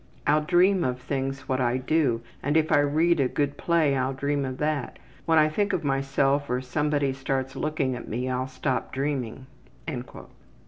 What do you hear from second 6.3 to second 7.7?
or somebody starts